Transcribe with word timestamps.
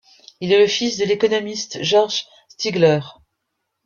Il 0.39 0.51
est 0.51 0.57
le 0.57 0.65
fils 0.65 0.97
de 0.97 1.05
l'économiste 1.05 1.77
George 1.83 2.25
Stigler. 2.49 3.01